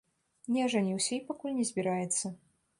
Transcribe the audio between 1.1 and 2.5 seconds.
і пакуль не збіраецца.